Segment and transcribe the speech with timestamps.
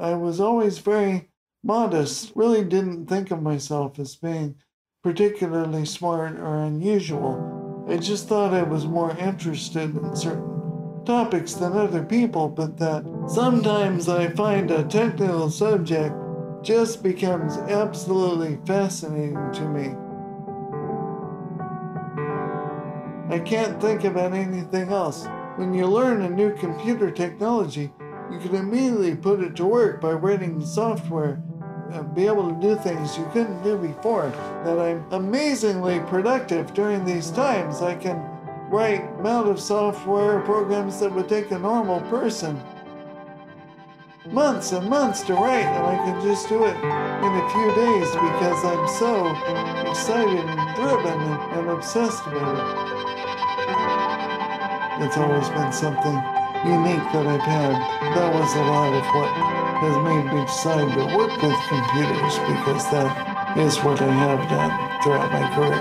[0.00, 1.28] I was always very
[1.62, 4.54] modest, really didn't think of myself as being
[5.02, 7.84] particularly smart or unusual.
[7.86, 13.04] I just thought I was more interested in certain topics than other people, but that
[13.28, 16.14] sometimes I find a technical subject
[16.62, 19.94] just becomes absolutely fascinating to me.
[23.34, 25.26] I can't think about anything else.
[25.56, 27.92] When you learn a new computer technology,
[28.30, 31.42] you can immediately put it to work by writing software
[31.92, 34.30] and be able to do things you couldn't do before.
[34.64, 37.82] That I'm amazingly productive during these times.
[37.82, 38.18] I can
[38.70, 42.62] write amount of software programs that would take a normal person
[44.30, 48.10] months and months to write, and I can just do it in a few days
[48.12, 49.26] because I'm so
[49.90, 52.90] excited and driven and, and obsessed with it.
[55.02, 57.72] It's always been something unique that I've had.
[58.14, 59.30] That was a lot of what
[59.80, 65.00] has made me decide to work with computers because that is what I have done
[65.02, 65.80] throughout my career.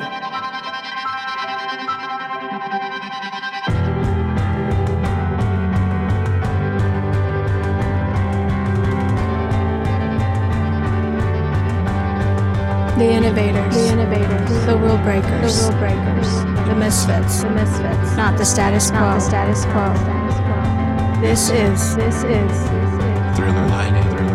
[12.98, 13.76] The innovators.
[13.76, 14.66] The innovators.
[14.66, 15.68] The rule breakers.
[15.68, 16.34] The rule breakers.
[16.68, 17.44] The misfits.
[17.44, 18.16] The misfits.
[18.16, 19.00] Not the status quo.
[19.00, 20.19] Not the status quo.
[21.22, 21.96] This is.
[21.98, 23.38] This is.
[23.38, 24.29] Thriller Lightning.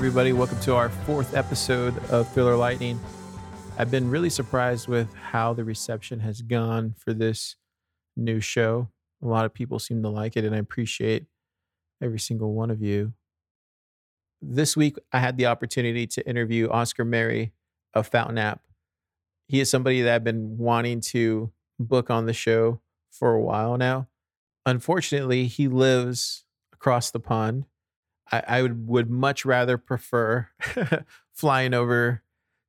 [0.00, 2.98] Everybody, welcome to our fourth episode of Thriller Lightning.
[3.76, 7.56] I've been really surprised with how the reception has gone for this
[8.16, 8.88] new show.
[9.22, 11.26] A lot of people seem to like it, and I appreciate
[12.02, 13.12] every single one of you.
[14.40, 17.52] This week, I had the opportunity to interview Oscar Merry
[17.92, 18.62] of Fountain App.
[19.48, 23.76] He is somebody that I've been wanting to book on the show for a while
[23.76, 24.08] now.
[24.64, 27.66] Unfortunately, he lives across the pond
[28.30, 30.48] I, I would would much rather prefer
[31.34, 32.22] flying over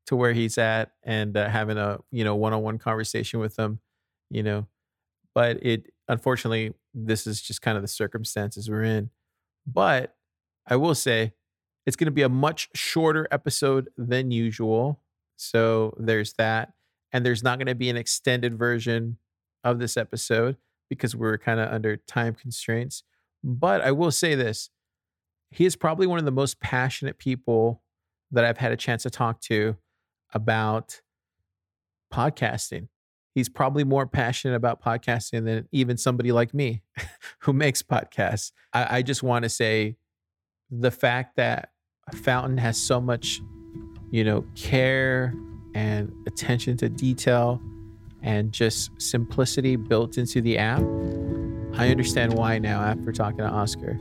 [0.08, 3.58] to where he's at and uh, having a you know one on one conversation with
[3.58, 3.80] him,
[4.30, 4.68] you know.
[5.34, 9.10] But it unfortunately this is just kind of the circumstances we're in.
[9.66, 10.16] But
[10.68, 11.34] I will say
[11.86, 15.02] it's going to be a much shorter episode than usual.
[15.38, 16.74] So there's that.
[17.12, 19.18] And there's not going to be an extended version
[19.64, 20.58] of this episode
[20.90, 23.04] because we're kind of under time constraints.
[23.44, 24.70] But I will say this
[25.52, 27.84] he is probably one of the most passionate people
[28.32, 29.76] that I've had a chance to talk to
[30.34, 31.02] about
[32.12, 32.88] podcasting.
[33.36, 36.82] He's probably more passionate about podcasting than even somebody like me
[37.40, 38.52] who makes podcasts.
[38.74, 39.98] I, I just want to say
[40.70, 41.72] the fact that
[42.14, 43.42] Fountain has so much,
[44.10, 45.34] you know, care
[45.76, 47.62] and attention to detail
[48.22, 50.84] and just simplicity built into the app.
[51.74, 53.98] I understand why now after talking to Oscar.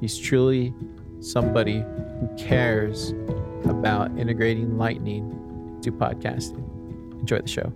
[0.00, 0.74] He's truly
[1.20, 1.84] somebody
[2.20, 3.12] who cares
[3.64, 5.30] about integrating lightning
[5.76, 6.64] into podcasting.
[7.20, 7.72] Enjoy the show.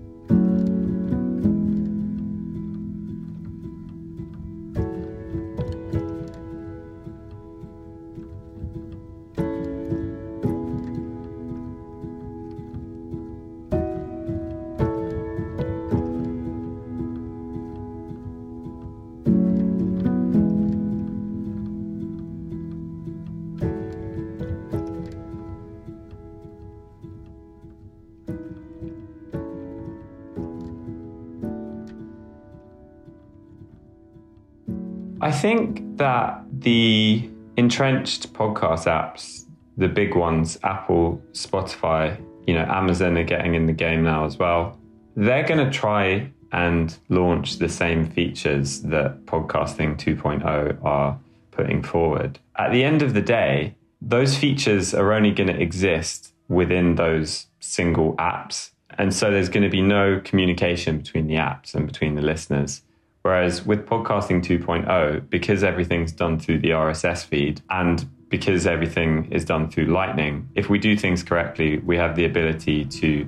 [35.44, 39.45] Think that the entrenched podcast apps,
[39.77, 44.39] the big ones, Apple, Spotify, you know, Amazon are getting in the game now as
[44.39, 44.80] well.
[45.16, 51.21] They're going to try and launch the same features that Podcasting 2.0 are
[51.51, 52.39] putting forward.
[52.57, 57.48] At the end of the day, those features are only going to exist within those
[57.60, 58.71] single apps.
[58.97, 62.80] And so there's going to be no communication between the apps and between the listeners.
[63.24, 69.47] Whereas with podcasting 2.0, because everything's done through the RSS feed and because everything is
[69.47, 73.24] done through Lightning, if we do things correctly, we have the ability to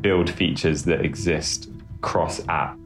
[0.00, 1.70] build features that exist
[2.00, 2.76] cross app.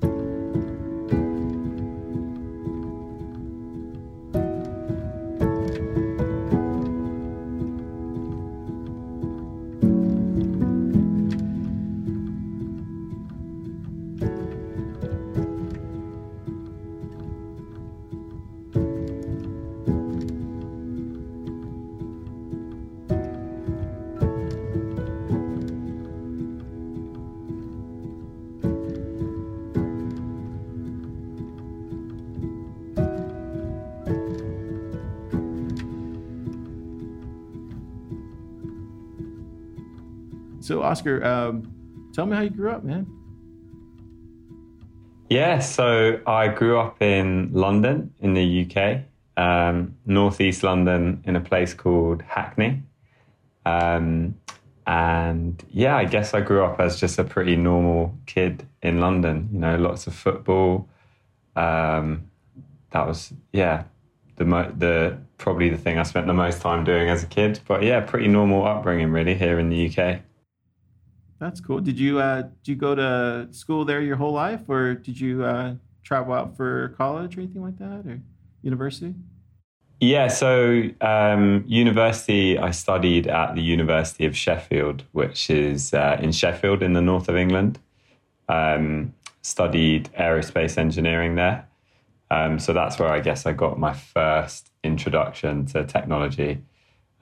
[41.00, 43.06] Oscar, um, tell me how you grew up, man.
[45.30, 49.04] Yeah, so I grew up in London, in the UK,
[49.42, 52.82] um, northeast London, in a place called Hackney.
[53.64, 54.34] Um,
[54.86, 59.48] and yeah, I guess I grew up as just a pretty normal kid in London.
[59.54, 60.86] You know, lots of football.
[61.56, 62.30] Um,
[62.90, 63.84] that was yeah,
[64.36, 67.60] the mo- the probably the thing I spent the most time doing as a kid.
[67.66, 70.20] But yeah, pretty normal upbringing really here in the UK.
[71.40, 71.80] That's cool.
[71.80, 75.42] Did you uh, did you go to school there your whole life, or did you
[75.42, 78.20] uh, travel out for college or anything like that, or
[78.62, 79.14] university?
[80.02, 86.32] Yeah, so um, university, I studied at the University of Sheffield, which is uh, in
[86.32, 87.78] Sheffield in the north of England.
[88.48, 91.66] Um, studied aerospace engineering there.
[92.30, 96.62] Um, so that's where I guess I got my first introduction to technology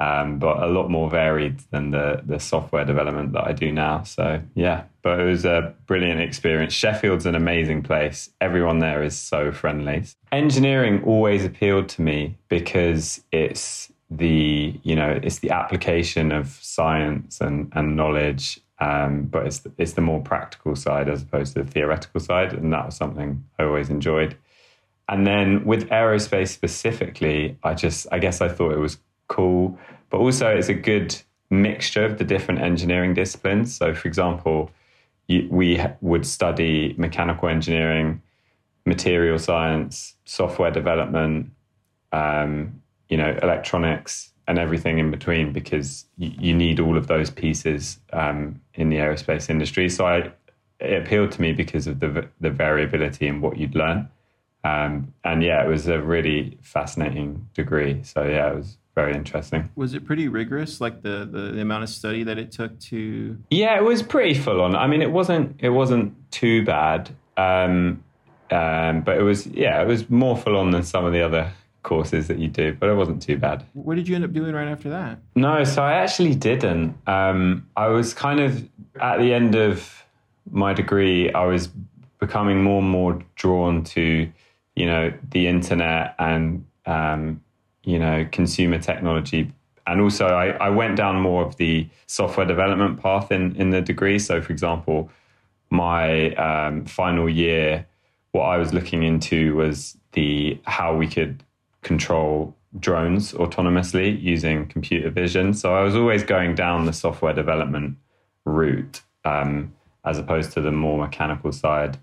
[0.00, 4.04] um, but a lot more varied than the the software development that I do now.
[4.04, 6.72] So yeah, but it was a brilliant experience.
[6.72, 8.30] Sheffield's an amazing place.
[8.40, 10.04] Everyone there is so friendly.
[10.30, 17.40] Engineering always appealed to me because it's the you know it's the application of science
[17.40, 18.60] and and knowledge.
[18.80, 22.72] Um, but it's it's the more practical side as opposed to the theoretical side, and
[22.72, 24.36] that was something I always enjoyed.
[25.08, 28.98] And then with aerospace specifically, I just I guess I thought it was
[29.28, 29.78] cool.
[30.10, 31.16] But also, it's a good
[31.50, 33.74] mixture of the different engineering disciplines.
[33.76, 34.70] So, for example,
[35.28, 38.22] we would study mechanical engineering,
[38.86, 41.50] material science, software development,
[42.12, 47.30] um, you know, electronics, and everything in between because you, you need all of those
[47.30, 49.90] pieces um, in the aerospace industry.
[49.90, 50.32] So, I,
[50.80, 54.08] it appealed to me because of the the variability in what you'd learn.
[54.64, 58.02] Um, and yeah, it was a really fascinating degree.
[58.02, 59.70] So yeah, it was very interesting.
[59.76, 63.38] Was it pretty rigorous, like the, the, the amount of study that it took to?
[63.48, 64.74] Yeah, it was pretty full on.
[64.74, 68.02] I mean, it wasn't it wasn't too bad, um,
[68.50, 71.52] um, but it was yeah, it was more full on than some of the other
[71.84, 73.64] courses that you do, but it wasn't too bad.
[73.74, 75.20] What did you end up doing right after that?
[75.36, 76.96] No, so I actually didn't.
[77.06, 78.68] Um, I was kind of
[79.00, 80.04] at the end of
[80.50, 81.68] my degree, I was
[82.18, 84.28] becoming more and more drawn to,
[84.74, 87.42] you know, the internet and um,
[87.88, 89.50] you know, consumer technology.
[89.86, 93.80] And also, I, I went down more of the software development path in, in the
[93.80, 94.18] degree.
[94.18, 95.10] So, for example,
[95.70, 97.86] my um, final year,
[98.32, 101.42] what I was looking into was the how we could
[101.80, 105.54] control drones autonomously using computer vision.
[105.54, 107.96] So I was always going down the software development
[108.44, 109.72] route um,
[110.04, 111.96] as opposed to the more mechanical side.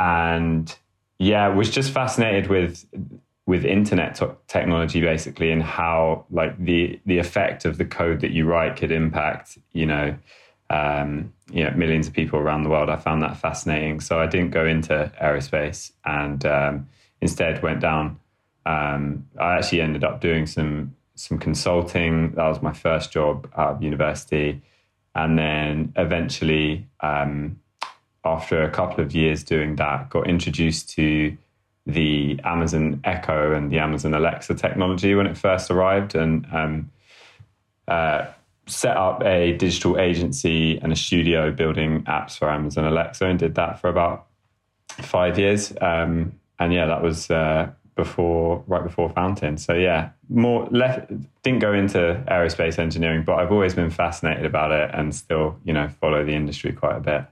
[0.00, 0.74] And
[1.20, 2.84] yeah, was just fascinated with
[3.46, 8.44] with internet technology basically and how like the the effect of the code that you
[8.44, 10.16] write could impact you know
[10.70, 12.90] um, you know millions of people around the world.
[12.90, 14.00] I found that fascinating.
[14.00, 16.88] So I didn't go into aerospace and um,
[17.20, 18.18] instead went down.
[18.64, 22.32] Um, I actually ended up doing some some consulting.
[22.32, 24.62] That was my first job out of university,
[25.14, 27.60] and then eventually, um,
[28.24, 31.36] after a couple of years doing that, got introduced to
[31.86, 36.90] the Amazon Echo and the Amazon Alexa technology when it first arrived, and um,
[37.88, 38.26] uh,
[38.66, 43.54] set up a digital agency and a studio building apps for Amazon Alexa, and did
[43.54, 44.26] that for about
[44.88, 45.72] five years.
[45.80, 49.56] Um, and yeah, that was uh, before right before Fountain.
[49.56, 51.10] So yeah, more left
[51.42, 55.72] didn't go into aerospace engineering, but I've always been fascinated about it and still you
[55.72, 57.24] know follow the industry quite a bit.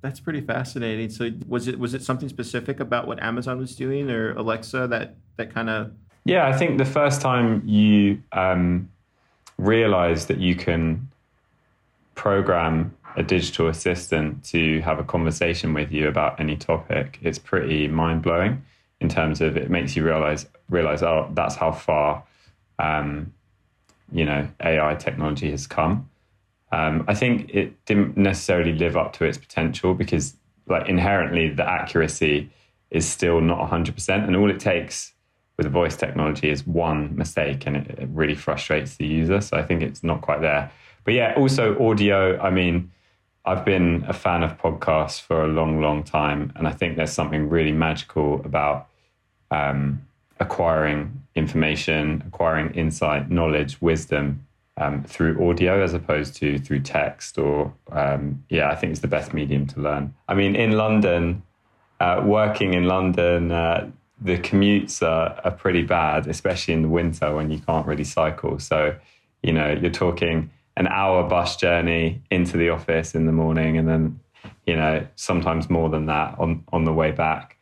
[0.00, 1.10] That's pretty fascinating.
[1.10, 5.16] So was it was it something specific about what Amazon was doing or Alexa that
[5.36, 5.92] that kind of
[6.24, 8.88] Yeah, I think the first time you um,
[9.58, 11.08] realize that you can
[12.14, 17.88] program a digital assistant to have a conversation with you about any topic, it's pretty
[17.88, 18.62] mind blowing
[19.00, 22.22] in terms of it makes you realize realize oh that's how far
[22.78, 23.32] um,
[24.12, 26.08] you know AI technology has come.
[26.70, 31.68] Um, I think it didn't necessarily live up to its potential because, like, inherently the
[31.68, 32.50] accuracy
[32.90, 34.26] is still not 100%.
[34.26, 35.12] And all it takes
[35.56, 39.40] with voice technology is one mistake and it, it really frustrates the user.
[39.40, 40.70] So I think it's not quite there.
[41.04, 42.38] But yeah, also audio.
[42.38, 42.92] I mean,
[43.44, 46.52] I've been a fan of podcasts for a long, long time.
[46.54, 48.88] And I think there's something really magical about
[49.50, 50.06] um,
[50.38, 54.46] acquiring information, acquiring insight, knowledge, wisdom
[54.78, 59.08] um, through audio as opposed to through text or um, yeah i think it's the
[59.08, 61.42] best medium to learn i mean in london
[62.00, 67.34] uh, working in london uh, the commutes are, are pretty bad especially in the winter
[67.34, 68.96] when you can't really cycle so
[69.42, 73.88] you know you're talking an hour bus journey into the office in the morning, and
[73.88, 74.20] then
[74.64, 77.56] you know sometimes more than that on on the way back.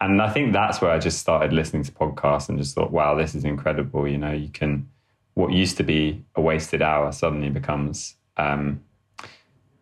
[0.00, 3.14] And I think that's where I just started listening to podcasts and just thought, wow,
[3.14, 4.08] this is incredible.
[4.08, 4.88] You know, you can
[5.34, 8.82] what used to be a wasted hour suddenly becomes um,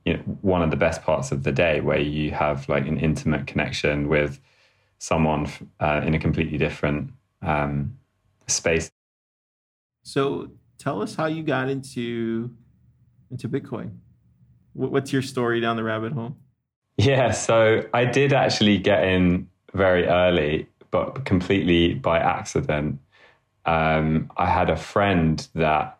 [0.04, 2.98] you know one of the best parts of the day where you have like an
[2.98, 4.40] intimate connection with
[4.98, 5.48] someone
[5.80, 7.10] uh, in a completely different
[7.42, 7.96] um,
[8.46, 8.90] space
[10.02, 12.50] So tell us how you got into
[13.30, 13.98] into Bitcoin.
[14.74, 16.36] What's your story down the rabbit hole?
[16.98, 22.98] yeah so i did actually get in very early but completely by accident
[23.66, 25.98] um, i had a friend that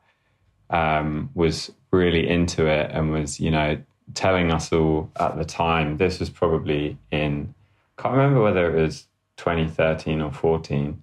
[0.71, 3.79] um, was really into it and was you know
[4.15, 5.97] telling us all at the time.
[5.97, 7.55] This was probably in
[7.99, 11.03] I can't remember whether it was 2013 or 14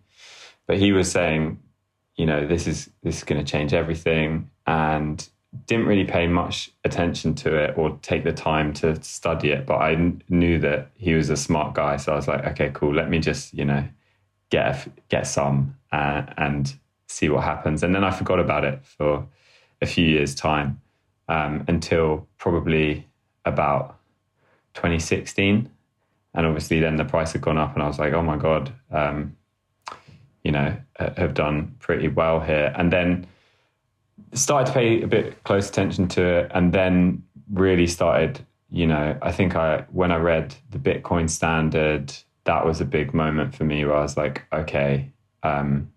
[0.67, 1.59] but he was saying
[2.15, 5.27] you know this is this is going to change everything and
[5.65, 9.77] didn't really pay much attention to it or take the time to study it but
[9.77, 11.97] i knew that he was a smart guy.
[11.97, 12.93] So i was like okay cool.
[12.93, 13.83] Let me just you know
[14.49, 16.75] get get some uh, and
[17.07, 17.83] see what happens.
[17.83, 19.25] And then i forgot about it for
[19.81, 20.81] a few years time
[21.27, 23.07] um, until probably
[23.45, 23.97] about
[24.73, 25.69] 2016
[26.35, 28.71] and obviously then the price had gone up and i was like oh my god
[28.91, 29.35] um,
[30.43, 30.75] you know
[31.17, 32.73] have done pretty well here.
[32.75, 33.27] And then
[34.33, 39.17] started to pay a bit close attention to it and then really started you know
[39.23, 42.13] i think i when i read the bitcoin standard
[42.49, 45.11] that was a big moment for me where i was like okay
[45.43, 45.91] um,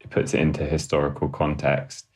[0.00, 2.06] it puts it into historical context.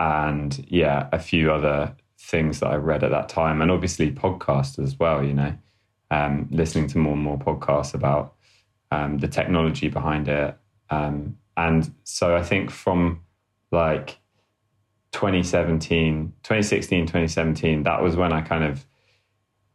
[0.00, 4.82] And yeah a few other things that i read at that time and obviously podcasts
[4.82, 5.56] as well you know
[6.10, 8.34] um, listening to more and more podcasts about
[8.90, 10.56] um, the technology behind it.
[10.90, 13.20] Um, and so i think from
[13.70, 14.18] like
[15.12, 18.86] 2017 2016 2017 that was when i kind of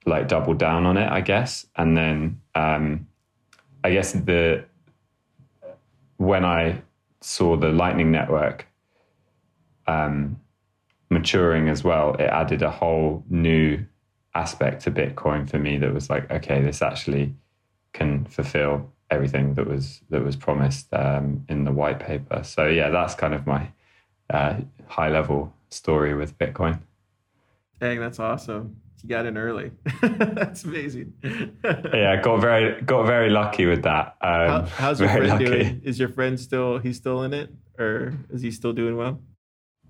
[0.05, 1.65] like doubled down on it i guess.
[1.77, 3.07] And then um
[3.83, 4.63] i guess the
[6.17, 6.81] when i
[7.21, 8.67] saw the lightning network
[9.87, 10.39] um
[11.09, 13.83] maturing as well it added a whole new
[14.35, 17.33] aspect to bitcoin for me that was like okay this actually
[17.93, 22.89] can fulfill everything that was that was promised um, in the white paper so yeah
[22.89, 23.69] that's kind of my
[24.29, 24.55] uh,
[24.87, 26.79] high level story with Bitcoin.
[27.79, 28.77] Dang, that's awesome.
[29.03, 29.71] You got in early.
[30.01, 31.13] that's amazing.
[31.23, 34.15] Yeah, got very got very lucky with that.
[34.21, 35.45] Um, How, how's your friend lucky.
[35.45, 35.81] doing?
[35.83, 39.19] Is your friend still he's still in it, or is he still doing well?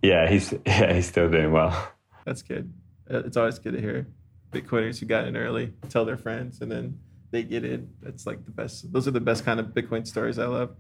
[0.02, 1.92] Yeah, he's yeah he's still doing well.
[2.26, 2.74] That's good.
[3.10, 4.08] Uh, It's always good to hear
[4.52, 6.98] Bitcoiners who got in early tell their friends, and then
[7.32, 7.90] they get in.
[8.02, 8.92] That's like the best.
[8.92, 10.76] Those are the best kind of Bitcoin stories I love.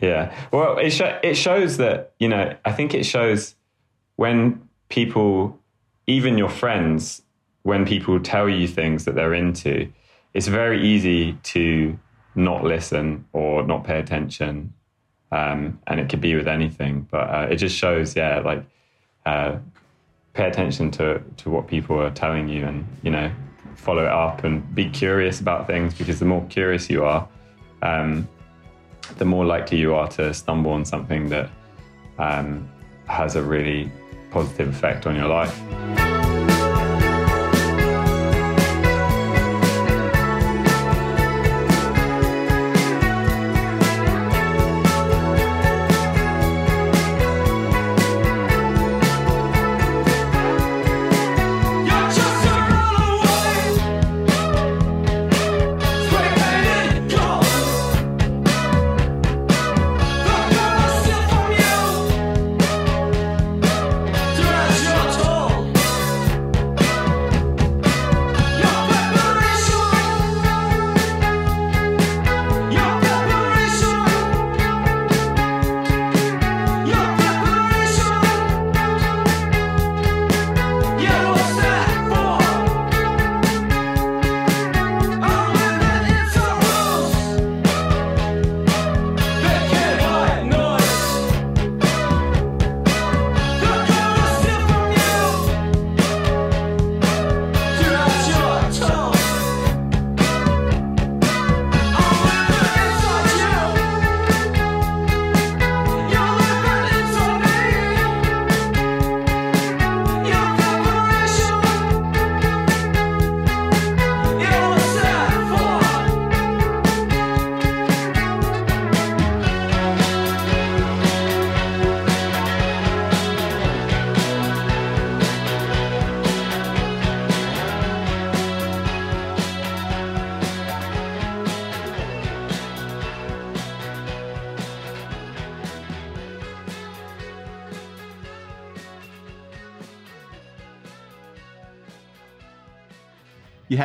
[0.00, 0.32] Yeah.
[0.52, 2.56] Well, it sho- it shows that you know.
[2.64, 3.56] I think it shows
[4.16, 5.58] when people,
[6.08, 7.22] even your friends,
[7.62, 9.92] when people tell you things that they're into,
[10.32, 11.98] it's very easy to
[12.34, 14.72] not listen or not pay attention,
[15.30, 17.06] um, and it could be with anything.
[17.10, 18.64] But uh, it just shows, yeah, like
[19.26, 19.58] uh,
[20.32, 23.30] pay attention to to what people are telling you, and you know,
[23.76, 27.28] follow it up and be curious about things because the more curious you are.
[27.82, 28.26] Um,
[29.18, 31.50] the more likely you are to stumble on something that
[32.18, 32.68] um,
[33.06, 33.90] has a really
[34.30, 36.17] positive effect on your life.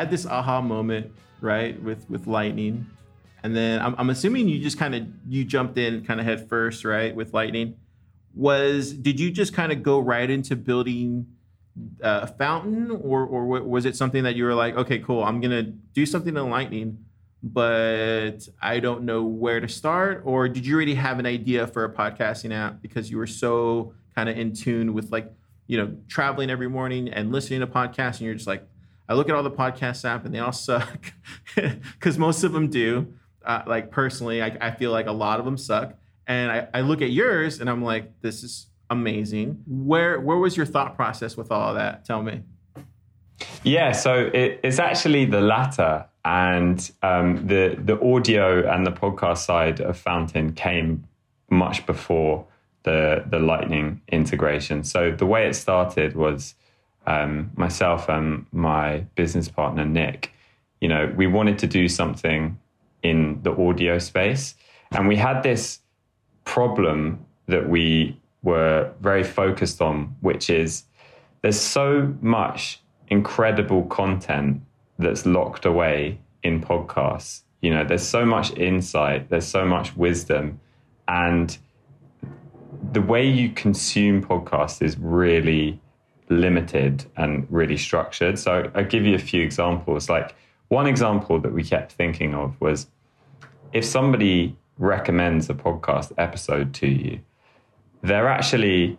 [0.04, 2.86] Had this aha moment, right, with with Lightning,
[3.42, 6.50] and then I'm, I'm assuming you just kind of you jumped in kind of head
[6.50, 7.76] first, right, with Lightning.
[8.36, 11.28] Was did you just kind of go right into building
[12.04, 15.40] uh, a fountain, or or was it something that you were like, okay, cool, I'm
[15.40, 16.98] gonna do something in Lightning,
[17.42, 21.86] but I don't know where to start, or did you already have an idea for
[21.86, 25.32] a podcasting app because you were so kind of in tune with like
[25.68, 28.68] you know traveling every morning and listening to podcasts, and you're just like,
[29.08, 31.14] I look at all the podcast app and they all suck
[31.56, 33.14] because most of them do.
[33.46, 35.96] Uh, like personally, I, I, feel like a lot of them suck.
[36.28, 39.62] And I, I, look at yours and I'm like, this is amazing.
[39.68, 42.06] Where where was your thought process with all of that?
[42.06, 42.44] Tell me.
[43.64, 49.40] Yeah, so it, it's actually the latter, and um, the the audio and the podcast
[49.40, 51.06] side of Fountain came
[51.50, 52.46] much before
[52.84, 54.84] the the Lightning integration.
[54.84, 56.56] So the way it started was
[57.06, 60.32] um, myself and my business partner Nick,
[60.82, 62.58] you know, we wanted to do something
[63.02, 64.56] in the audio space,
[64.92, 65.80] and we had this
[66.46, 70.84] problem that we were very focused on, which is
[71.42, 74.62] there's so much incredible content
[75.00, 77.42] that's locked away in podcasts.
[77.62, 80.60] You know, there's so much insight, there's so much wisdom,
[81.08, 81.58] and
[82.92, 85.80] the way you consume podcasts is really
[86.30, 88.40] limited and really structured.
[88.40, 90.10] So I'll give you a few examples.
[90.10, 90.36] Like
[90.70, 92.88] one example that we kept thinking of was
[93.72, 97.20] if somebody recommends a podcast episode to you,
[98.02, 98.98] they're actually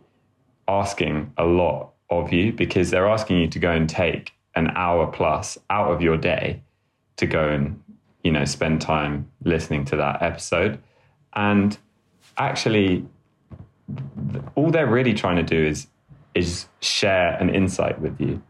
[0.69, 5.07] asking a lot of you because they're asking you to go and take an hour
[5.07, 6.63] plus out of your day
[7.17, 7.81] to go and
[8.23, 10.81] you know spend time listening to that episode
[11.35, 11.79] and
[12.39, 13.05] actually
[14.55, 15.87] all they're really trying to do is
[16.35, 18.43] is share an insight with you.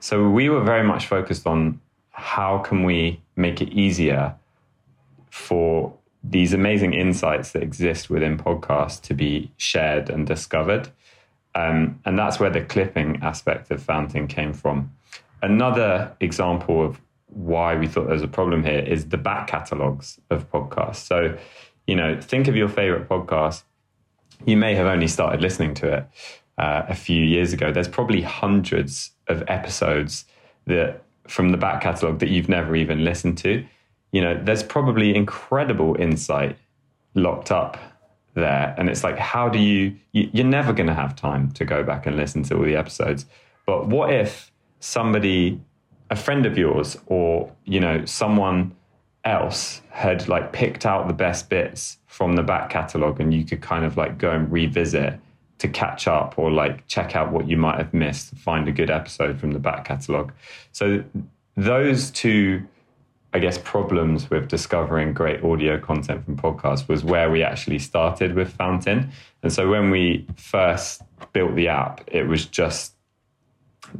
[0.00, 4.34] So we were very much focused on how can we make it easier
[5.30, 5.92] for
[6.24, 10.88] these amazing insights that exist within podcasts to be shared and discovered.
[11.54, 14.92] Um, and that's where the clipping aspect of Fountain came from.
[15.42, 20.18] Another example of why we thought there was a problem here is the back catalogs
[20.30, 21.06] of podcasts.
[21.06, 21.36] So,
[21.86, 23.62] you know, think of your favorite podcast.
[24.44, 26.06] You may have only started listening to it
[26.58, 30.24] uh, a few years ago, there's probably hundreds of episodes
[30.66, 33.64] that from the back catalogue that you've never even listened to.
[34.12, 36.56] You know, there's probably incredible insight
[37.14, 37.78] locked up
[38.34, 38.74] there.
[38.78, 41.82] And it's like, how do you, you you're never going to have time to go
[41.82, 43.26] back and listen to all the episodes.
[43.66, 45.60] But what if somebody,
[46.10, 48.74] a friend of yours, or, you know, someone
[49.24, 53.60] else had like picked out the best bits from the back catalogue and you could
[53.60, 55.18] kind of like go and revisit
[55.58, 58.90] to catch up or like check out what you might have missed, find a good
[58.90, 60.32] episode from the back catalogue.
[60.72, 61.02] So
[61.56, 62.66] those two,
[63.32, 68.34] I guess, problems with discovering great audio content from podcasts was where we actually started
[68.34, 69.10] with Fountain.
[69.42, 72.92] And so when we first built the app, it was just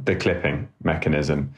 [0.03, 1.53] the clipping mechanism.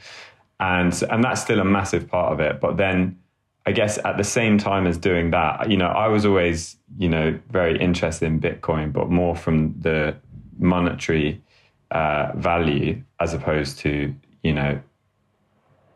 [0.60, 2.60] And and that's still a massive part of it.
[2.60, 3.18] But then
[3.66, 7.08] I guess at the same time as doing that, you know, I was always, you
[7.08, 10.16] know, very interested in Bitcoin, but more from the
[10.58, 11.42] monetary
[11.90, 14.80] uh, value as opposed to, you know,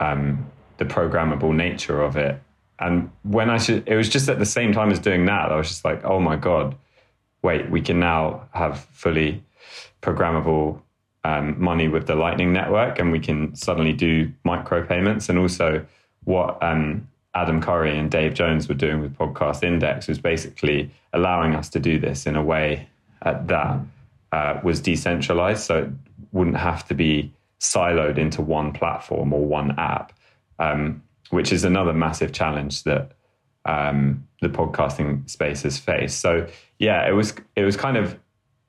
[0.00, 2.40] um, the programmable nature of it.
[2.79, 5.57] And when I should, it was just at the same time as doing that, I
[5.57, 6.77] was just like, oh my God,
[7.42, 9.42] wait, we can now have fully
[10.03, 10.81] programmable
[11.24, 15.85] um, money with the Lightning Network and we can suddenly do micropayments and also
[16.24, 21.55] what um, Adam Curry and Dave Jones were doing with Podcast Index was basically allowing
[21.55, 22.88] us to do this in a way
[23.23, 23.81] uh, that
[24.33, 25.62] uh, was decentralized.
[25.64, 25.90] So it
[26.33, 30.12] wouldn't have to be siloed into one platform or one app,
[30.59, 33.12] um, which is another massive challenge that
[33.64, 36.20] um, the podcasting space has faced.
[36.20, 36.47] So
[36.79, 38.18] yeah, it was it was kind of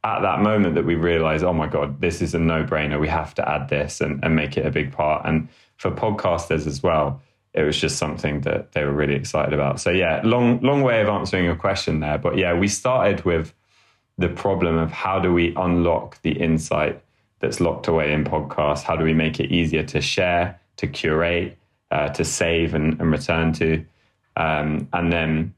[0.04, 3.00] at that moment that we realized, oh my god, this is a no brainer.
[3.00, 5.26] We have to add this and, and make it a big part.
[5.26, 7.22] And for podcasters as well,
[7.56, 9.80] it was just something that they were really excited about.
[9.80, 13.54] So yeah, long long way of answering your question there, but yeah, we started with
[14.18, 17.02] the problem of how do we unlock the insight
[17.40, 18.84] that's locked away in podcasts?
[18.84, 21.58] How do we make it easier to share, to curate,
[21.92, 23.86] uh, to save and, and return to?
[24.38, 25.54] Um, and then,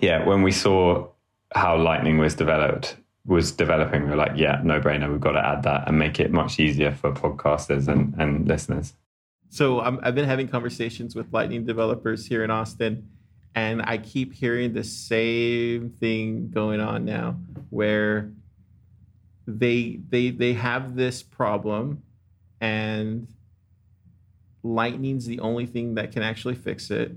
[0.00, 1.08] yeah, when we saw
[1.54, 5.10] how Lightning was developed, was developing, we were like, yeah, no brainer.
[5.10, 8.92] We've got to add that and make it much easier for podcasters and, and listeners.
[9.48, 13.08] So i have been having conversations with Lightning developers here in Austin,
[13.54, 17.38] and I keep hearing the same thing going on now,
[17.70, 18.32] where
[19.46, 22.02] they they they have this problem,
[22.60, 23.28] and
[24.62, 27.12] Lightning's the only thing that can actually fix it.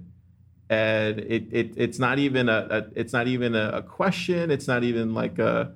[0.69, 4.51] And it, it it's not even a, a it's not even a, a, question.
[4.51, 5.73] It's not even like a,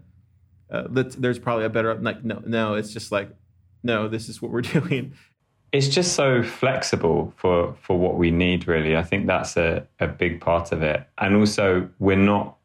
[0.70, 2.76] a there's probably a better like no no.
[2.76, 3.30] It's just like
[3.82, 4.08] no.
[4.08, 5.14] This is what we're doing.
[5.74, 8.68] It's just so flexible for for what we need.
[8.68, 11.06] Really, I think that's a a big part of it.
[11.18, 12.56] And also, we're not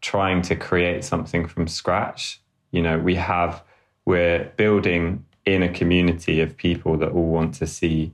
[0.00, 2.40] trying to create something from scratch.
[2.72, 3.62] You know, we have
[4.06, 8.12] we're building in a community of people that all want to see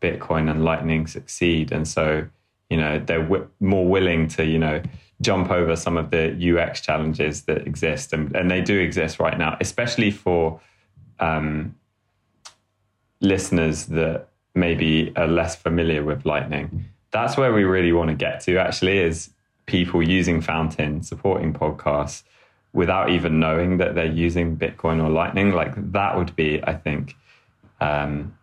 [0.00, 1.72] Bitcoin and Lightning succeed.
[1.72, 2.26] And so,
[2.68, 4.82] you know, they're w- more willing to, you know,
[5.20, 8.12] jump over some of the UX challenges that exist.
[8.12, 10.60] And, and they do exist right now, especially for
[11.18, 11.74] um,
[13.20, 16.86] listeners that maybe are less familiar with Lightning.
[17.10, 19.30] That's where we really want to get to, actually, is
[19.66, 22.22] people using Fountain, supporting podcasts
[22.72, 25.52] without even knowing that they're using Bitcoin or Lightning.
[25.52, 27.16] Like that would be, I think,
[27.80, 28.36] um,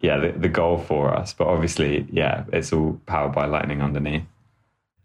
[0.00, 1.34] yeah, the, the goal for us.
[1.34, 4.24] But obviously, yeah, it's all powered by Lightning underneath.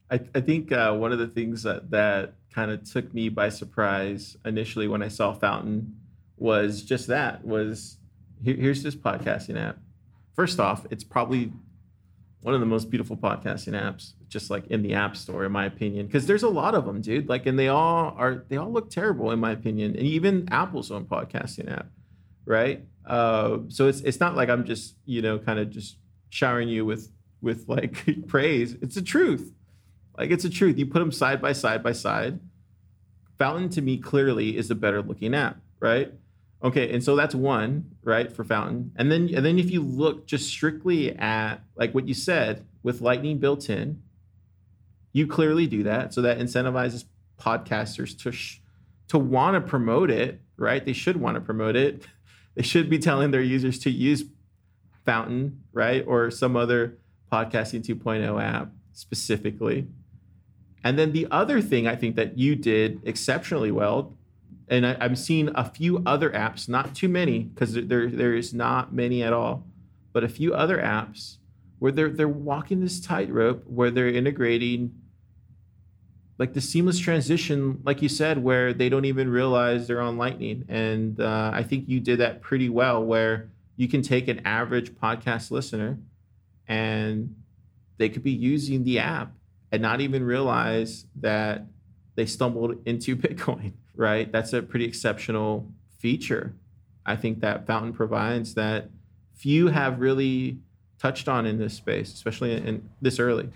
[0.10, 3.50] I, I think uh, one of the things that, that kind of took me by
[3.50, 6.00] surprise initially when I saw Fountain
[6.38, 7.98] was just that was
[8.44, 9.78] here, here's this podcasting app.
[10.36, 11.52] First off, it's probably
[12.42, 15.66] one of the most beautiful podcasting apps just like in the app store in my
[15.66, 17.30] opinion because there's a lot of them dude.
[17.30, 19.96] Like and they all are they all look terrible in my opinion.
[19.96, 21.88] And even apple's own podcasting app
[22.46, 22.86] right?
[23.06, 25.98] Uh, so it's it's not like i'm just you know kind of just
[26.30, 28.76] showering you with with like praise.
[28.82, 29.54] It's the truth.
[30.18, 30.78] Like it's a truth.
[30.78, 32.40] You put them side by side by side.
[33.38, 36.14] Fountain to me clearly is a better looking app right
[36.64, 38.94] Okay, and so that's one, right, for Fountain.
[38.96, 43.02] And then and then if you look just strictly at like what you said with
[43.02, 44.02] Lightning built in,
[45.12, 46.14] you clearly do that.
[46.14, 47.04] So that incentivizes
[47.40, 48.62] podcasters to sh-
[49.10, 50.84] to want to promote it, right?
[50.84, 52.04] They should want to promote it.
[52.56, 54.26] They should be telling their users to use
[55.08, 56.04] Fountain, right?
[56.06, 57.00] Or some other
[57.32, 59.88] podcasting 2.0 app specifically.
[60.84, 64.14] And then the other thing I think that you did exceptionally well
[64.68, 68.54] and I, am seeing a few other apps, not too many, because there there is
[68.54, 69.66] not many at all,
[70.14, 71.38] but a few other apps
[71.80, 74.94] where they're they're walking this tightrope where they're integrating
[76.40, 80.66] like the seamless transition, like you said, where they don't even realize they're on Lightning.
[80.68, 84.92] And uh, I think you did that pretty well, where you can take an average
[84.96, 85.98] podcast listener
[86.68, 87.36] and
[87.98, 89.32] they could be using the app
[89.72, 91.66] and not even realize that
[92.16, 94.32] they stumbled into Bitcoin right?
[94.32, 96.54] That's a pretty exceptional feature.
[97.06, 98.90] I think that Fountain provides that
[99.34, 100.58] few have really
[101.00, 103.50] touched on in this space, especially in this early.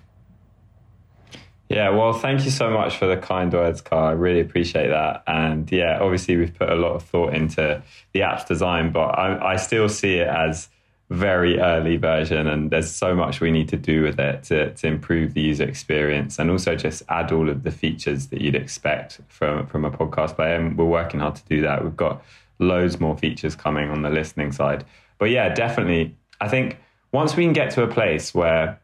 [1.69, 4.08] Yeah, well, thank you so much for the kind words, Carl.
[4.08, 5.23] I really appreciate that.
[5.28, 9.54] And yeah, obviously, we've put a lot of thought into the app's design, but I,
[9.54, 10.69] I still see it as
[11.10, 14.88] very early version and there's so much we need to do with it to, to
[14.88, 19.22] improve the user experience and also just add all of the features that you'd expect
[19.30, 20.56] from, from a podcast player.
[20.56, 21.82] And we're working hard to do that.
[21.82, 22.22] We've got
[22.60, 24.84] loads more features coming on the listening side.
[25.17, 26.78] But yeah definitely i think
[27.12, 28.80] once we can get to a place where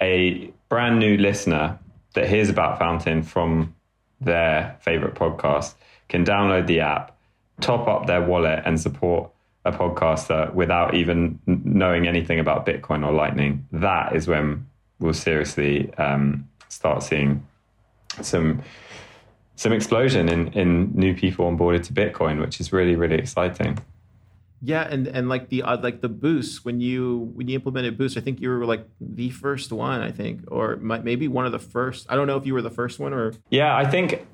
[0.00, 1.78] a brand new listener
[2.14, 3.74] that hears about fountain from
[4.20, 5.74] their favorite podcast
[6.08, 7.16] can download the app
[7.60, 9.30] top up their wallet and support
[9.64, 14.66] a podcaster without even knowing anything about Bitcoin or Lightning, that is when
[14.98, 17.46] we'll seriously um, start seeing
[18.20, 18.62] some
[19.54, 23.78] some explosion in in new people onboarded to Bitcoin, which is really really exciting.
[24.64, 28.16] Yeah, and and like the uh, like the boost when you when you implemented boost,
[28.16, 31.58] I think you were like the first one, I think, or maybe one of the
[31.58, 32.06] first.
[32.08, 33.34] I don't know if you were the first one or.
[33.50, 34.26] Yeah, I think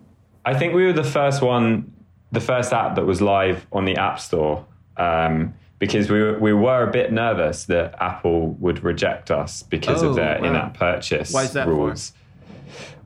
[0.45, 1.93] I think we were the first one,
[2.31, 4.67] the first app that was live on the App Store
[4.99, 10.03] um, because we were, we were a bit nervous that Apple would reject us because
[10.03, 10.49] oh, of their wow.
[10.49, 12.11] in-app purchase Why is that rules.
[12.11, 12.17] For?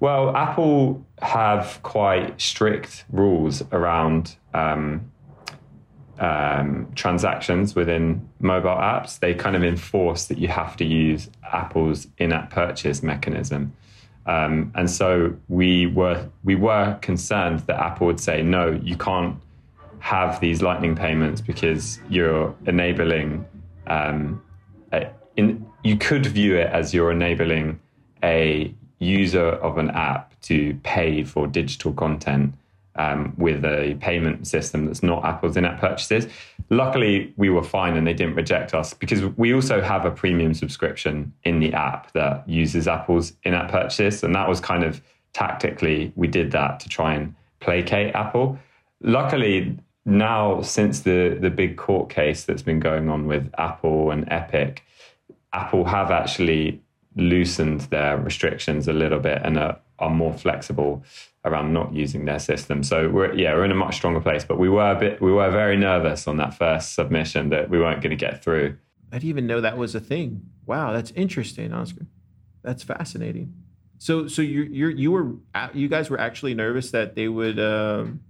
[0.00, 5.12] Well, Apple have quite strict rules around um,
[6.18, 9.18] um, transactions within mobile apps.
[9.18, 13.74] They kind of enforce that you have to use Apple's in-app purchase mechanism.
[14.26, 19.36] Um, and so we were we were concerned that Apple would say no, you can't
[20.02, 23.46] have these lightning payments because you're enabling
[23.86, 24.42] um,
[24.92, 27.78] a, in, you could view it as you're enabling
[28.24, 32.52] a user of an app to pay for digital content
[32.96, 36.26] um, with a payment system that's not Apple's in app purchases.
[36.68, 40.52] Luckily, we were fine and they didn't reject us because we also have a premium
[40.52, 44.24] subscription in the app that uses Apple's in app purchases.
[44.24, 45.00] And that was kind of
[45.32, 48.58] tactically, we did that to try and placate Apple.
[49.00, 54.26] Luckily, now since the the big court case that's been going on with Apple and
[54.30, 54.84] Epic,
[55.52, 56.82] Apple have actually
[57.16, 61.04] loosened their restrictions a little bit and are, are more flexible
[61.44, 62.82] around not using their system.
[62.82, 64.44] So we're yeah we're in a much stronger place.
[64.44, 67.78] But we were a bit we were very nervous on that first submission that we
[67.78, 68.76] weren't going to get through.
[69.12, 70.42] I didn't even know that was a thing.
[70.64, 72.06] Wow, that's interesting, Oscar.
[72.62, 73.52] That's fascinating.
[73.98, 75.32] So so you you you were
[75.74, 78.20] you guys were actually nervous that they would um,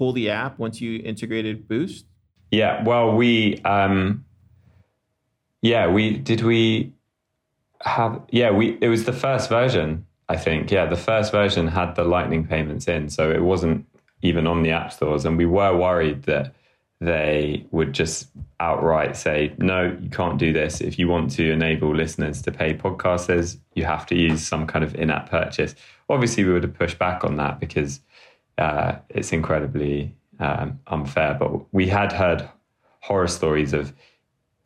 [0.00, 2.06] pull the app once you integrated Boost.
[2.50, 4.24] Yeah, well, we um,
[5.60, 6.94] yeah we did we
[7.82, 11.96] have yeah we it was the first version I think yeah the first version had
[11.96, 13.86] the Lightning payments in, so it wasn't
[14.22, 16.54] even on the app stores, and we were worried that
[17.02, 20.80] they would just outright say, no, you can't do this.
[20.80, 24.84] If you want to enable listeners to pay podcasters, you have to use some kind
[24.84, 25.74] of in app purchase.
[26.08, 28.00] Obviously, we would have pushed back on that because
[28.60, 31.34] uh, it's incredibly um, unfair.
[31.34, 32.48] But we had heard
[33.00, 33.92] horror stories of,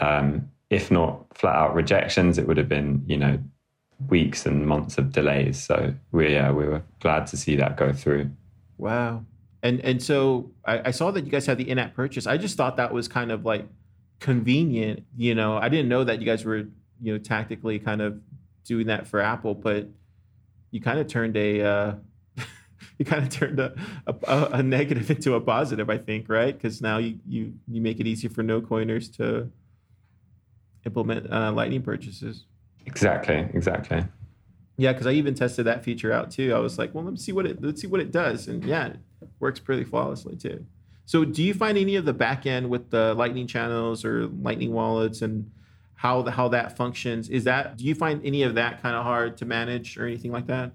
[0.01, 3.39] um, if not flat out rejections, it would have been, you know,
[4.09, 5.63] weeks and months of delays.
[5.63, 8.31] So we, uh, we were glad to see that go through.
[8.77, 9.25] Wow.
[9.63, 12.27] And and so I, I, saw that you guys had the in-app purchase.
[12.27, 13.67] I just thought that was kind of like
[14.21, 15.05] convenient.
[15.17, 16.67] You know, I didn't know that you guys were
[17.01, 18.21] you know tactically kind of
[18.65, 19.89] doing that for Apple, but
[20.71, 21.95] you kind of turned a uh,
[22.99, 23.75] you kind of turned a,
[24.07, 26.55] a, a, negative into a positive, I think, right?
[26.55, 29.51] Because now you, you you make it easier for no coiners to
[30.87, 32.47] implement uh, Lightning purchases.
[32.87, 33.47] Exactly.
[33.55, 34.05] Exactly.
[34.77, 36.53] Yeah, because I even tested that feature out too.
[36.53, 38.87] I was like, well, let's see what it let's see what it does, and yeah,
[38.87, 38.99] it
[39.39, 40.67] works pretty flawlessly too.
[41.07, 44.73] So, do you find any of the back end with the Lightning channels or Lightning
[44.73, 45.51] wallets and
[45.97, 47.29] how the, how that functions?
[47.29, 50.33] Is that do you find any of that kind of hard to manage or anything
[50.33, 50.73] like that?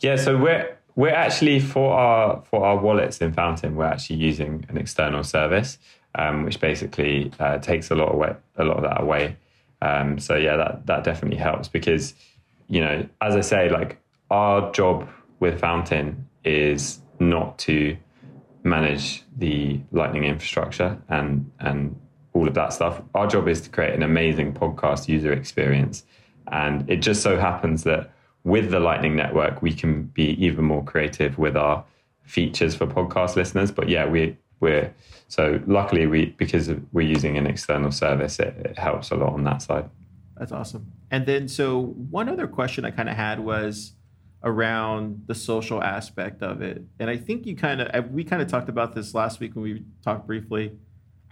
[0.00, 4.66] Yeah, so we're we're actually for our for our wallets in Fountain, we're actually using
[4.68, 5.78] an external service,
[6.16, 9.36] um, which basically uh, takes a lot away a lot of that away.
[9.80, 12.14] Um, so yeah, that that definitely helps because
[12.68, 14.00] you know, as I say, like
[14.30, 15.08] our job
[15.40, 17.96] with Fountain is not to
[18.64, 21.98] manage the Lightning infrastructure and and
[22.32, 23.00] all of that stuff.
[23.14, 26.04] Our job is to create an amazing podcast user experience,
[26.50, 28.10] and it just so happens that
[28.48, 31.84] with the Lightning Network, we can be even more creative with our
[32.22, 33.70] features for podcast listeners.
[33.70, 34.92] But yeah, we we're
[35.28, 39.44] so luckily we because we're using an external service, it, it helps a lot on
[39.44, 39.88] that side.
[40.36, 40.92] That's awesome.
[41.10, 41.80] And then, so
[42.10, 43.92] one other question I kind of had was
[44.44, 46.82] around the social aspect of it.
[47.00, 49.64] And I think you kind of, we kind of talked about this last week when
[49.64, 50.78] we talked briefly.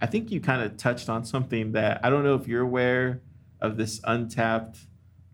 [0.01, 3.21] I think you kind of touched on something that I don't know if you're aware
[3.61, 4.79] of this untapped,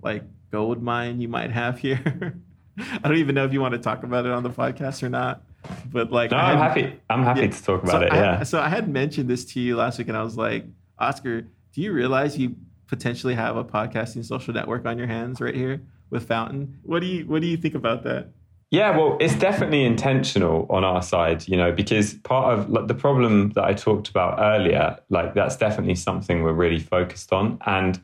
[0.03, 2.35] like, gold mine you might have here.
[2.77, 5.09] I don't even know if you want to talk about it on the podcast or
[5.09, 5.43] not.
[5.91, 6.99] But like, no, I'm happy.
[7.09, 7.47] I'm happy yeah.
[7.47, 8.13] to talk about so it.
[8.13, 8.43] Yeah.
[8.43, 10.65] So I had mentioned this to you last week, and I was like,
[10.99, 12.55] Oscar, do you realize you
[12.87, 16.77] potentially have a podcasting social network on your hands right here with Fountain.
[16.83, 18.29] What do you what do you think about that?
[18.69, 22.95] Yeah, well, it's definitely intentional on our side, you know, because part of like, the
[22.95, 28.01] problem that I talked about earlier, like that's definitely something we're really focused on, and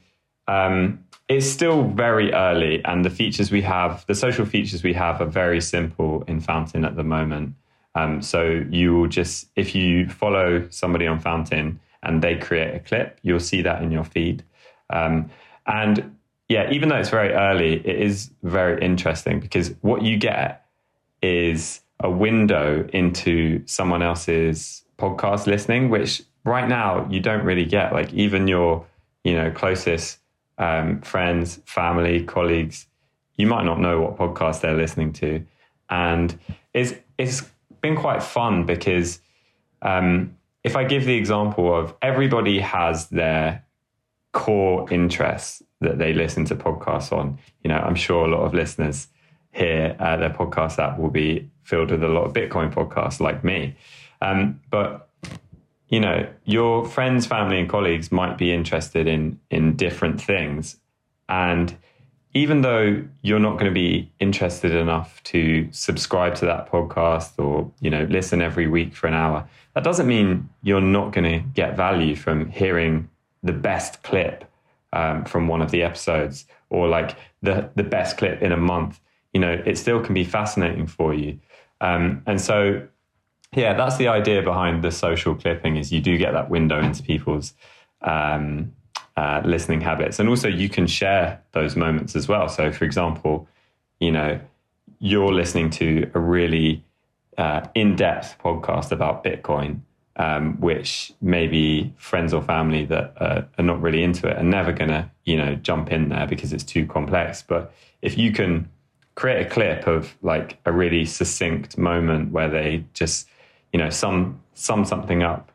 [0.47, 5.21] um, it's still very early, and the features we have, the social features we have,
[5.21, 7.53] are very simple in Fountain at the moment.
[7.93, 12.79] Um, so you will just, if you follow somebody on Fountain and they create a
[12.79, 14.43] clip, you'll see that in your feed.
[14.89, 15.29] Um,
[15.67, 16.15] and
[16.47, 20.65] yeah, even though it's very early, it is very interesting because what you get
[21.21, 27.93] is a window into someone else's podcast listening, which right now you don't really get.
[27.93, 28.85] Like even your,
[29.23, 30.17] you know, closest
[30.60, 32.88] um, friends, family, colleagues,
[33.38, 35.45] you might not know what podcast they're listening to,
[35.89, 36.38] and
[36.74, 37.43] it's it's
[37.82, 39.22] been quite fun because
[39.82, 43.63] um, if I give the example of everybody has their
[44.32, 47.38] core interests that they listen to podcasts on.
[47.63, 49.08] You know, I'm sure a lot of listeners
[49.52, 53.43] here, uh, their podcast app will be filled with a lot of Bitcoin podcasts like
[53.43, 53.76] me.
[54.22, 55.09] Um, but
[55.89, 60.78] you know, your friends, family, and colleagues might be interested in in different things,
[61.28, 61.75] and
[62.34, 67.71] even though you're not going to be interested enough to subscribe to that podcast or
[67.80, 71.39] you know listen every week for an hour that doesn't mean you're not going to
[71.54, 73.10] get value from hearing
[73.43, 74.45] the best clip
[74.93, 78.99] um, from one of the episodes or like the the best clip in a month.
[79.34, 81.39] You know it still can be fascinating for you.
[81.82, 82.88] Um, and so
[83.55, 87.03] yeah that's the idea behind the social clipping is you do get that window into
[87.03, 87.53] people's
[88.01, 88.73] um,
[89.17, 93.47] uh, listening habits and also you can share those moments as well so for example
[93.99, 94.39] you know
[94.99, 96.83] you're listening to a really
[97.38, 99.79] uh, in-depth podcast about Bitcoin,
[100.17, 104.73] um, which maybe friends or family that uh, are not really into it are never
[104.73, 107.41] going to, you know, jump in there because it's too complex.
[107.41, 108.69] But if you can
[109.15, 113.29] create a clip of like a really succinct moment where they just,
[113.73, 115.51] you know, sum sum something up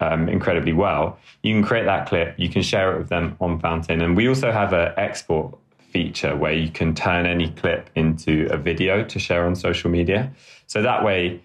[0.00, 2.34] um, incredibly well, you can create that clip.
[2.38, 5.56] You can share it with them on Fountain, and we also have an export
[5.90, 10.32] feature where you can turn any clip into a video to share on social media.
[10.66, 11.40] So that way,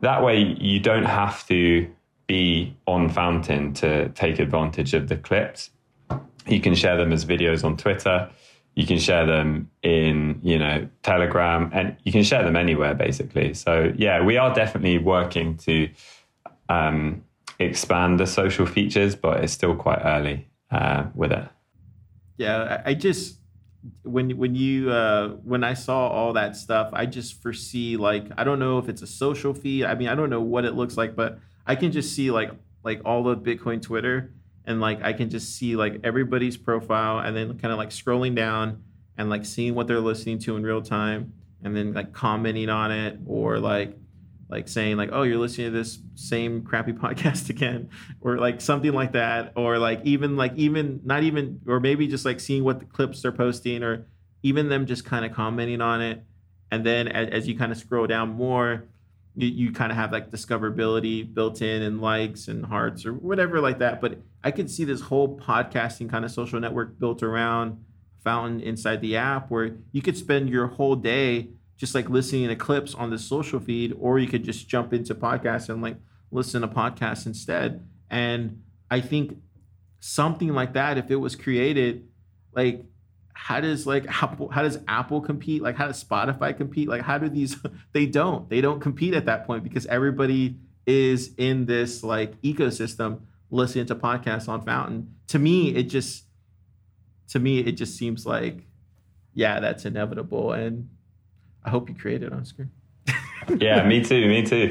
[0.00, 1.90] that way you don't have to
[2.26, 5.70] be on Fountain to take advantage of the clips.
[6.46, 8.30] You can share them as videos on Twitter.
[8.76, 13.54] You can share them in, you know, Telegram, and you can share them anywhere basically.
[13.54, 15.88] So yeah, we are definitely working to
[16.68, 17.24] um,
[17.58, 21.48] expand the social features, but it's still quite early uh, with it.
[22.36, 23.38] Yeah, I just
[24.02, 28.44] when when you uh when I saw all that stuff, I just foresee like I
[28.44, 29.84] don't know if it's a social feed.
[29.84, 32.50] I mean, I don't know what it looks like, but I can just see like
[32.84, 34.32] like all the Bitcoin Twitter
[34.66, 38.34] and like I can just see like everybody's profile and then kind of like scrolling
[38.34, 38.82] down
[39.16, 42.90] and like seeing what they're listening to in real time and then like commenting on
[42.90, 43.96] it or like
[44.48, 47.88] like saying like oh you're listening to this same crappy podcast again
[48.20, 52.24] or like something like that or like even like even not even or maybe just
[52.24, 54.06] like seeing what the clips they're posting or
[54.46, 56.22] even them just kind of commenting on it.
[56.70, 58.84] And then as, as you kind of scroll down more
[59.36, 63.60] you, you kind of have like discoverability built in and likes and hearts or whatever
[63.60, 67.78] like that but i could see this whole podcasting kind of social network built around
[68.24, 72.56] fountain inside the app where you could spend your whole day just like listening to
[72.56, 75.96] clips on the social feed, or you could just jump into podcasts and like
[76.30, 77.86] listen to podcasts instead.
[78.10, 79.38] And I think
[80.00, 82.08] something like that, if it was created,
[82.54, 82.84] like
[83.36, 85.62] how does like Apple how does Apple compete?
[85.62, 86.88] Like how does Spotify compete?
[86.88, 87.56] Like how do these
[87.92, 88.48] they don't.
[88.48, 93.20] They don't compete at that point because everybody is in this like ecosystem
[93.50, 95.14] listening to podcasts on Fountain.
[95.28, 96.24] To me, it just
[97.28, 98.64] to me it just seems like
[99.34, 100.88] yeah, that's inevitable and
[101.62, 102.68] I hope you create it, Oscar.
[103.60, 104.26] yeah, me too.
[104.28, 104.68] Me too.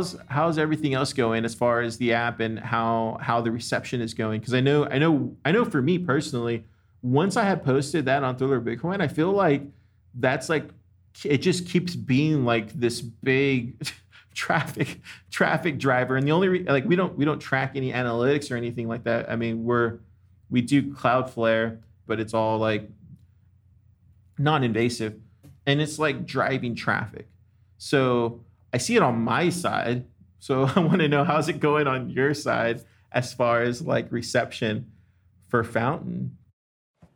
[0.00, 4.00] How's how's everything else going as far as the app and how how the reception
[4.00, 4.40] is going?
[4.40, 6.64] Because I know I know I know for me personally,
[7.02, 9.62] once I had posted that on Thriller Bitcoin, I feel like
[10.14, 10.70] that's like
[11.24, 13.86] it just keeps being like this big
[14.34, 16.16] traffic traffic driver.
[16.16, 19.04] And the only re- like we don't we don't track any analytics or anything like
[19.04, 19.30] that.
[19.30, 19.98] I mean we're
[20.48, 22.88] we do cloudflare but it's all like
[24.38, 25.14] non-invasive.
[25.66, 27.28] And it's like driving traffic.
[27.78, 28.40] So
[28.72, 30.04] i see it on my side
[30.38, 34.10] so i want to know how's it going on your side as far as like
[34.12, 34.90] reception
[35.48, 36.36] for fountain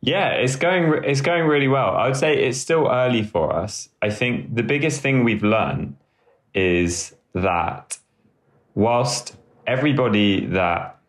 [0.01, 1.95] Yeah, it's going it's going really well.
[1.95, 3.89] I would say it's still early for us.
[4.03, 5.95] I think the biggest thing we've learned
[6.53, 7.97] is that
[8.75, 9.35] whilst
[9.65, 10.99] everybody that